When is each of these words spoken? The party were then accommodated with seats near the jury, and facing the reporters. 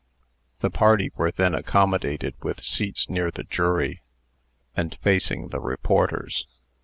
The 0.61 0.71
party 0.71 1.11
were 1.15 1.29
then 1.29 1.53
accommodated 1.53 2.33
with 2.41 2.63
seats 2.63 3.07
near 3.07 3.29
the 3.29 3.43
jury, 3.43 4.01
and 4.75 4.97
facing 5.03 5.49
the 5.49 5.59
reporters. 5.59 6.47